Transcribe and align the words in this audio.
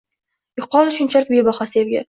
Yo’qoldi 0.61 0.95
shunchalik 0.97 1.31
bebaho 1.37 1.71
sevgi. 1.77 1.99